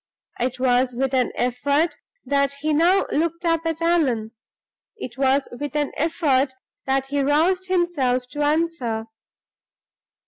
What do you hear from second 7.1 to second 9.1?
roused himself to answer.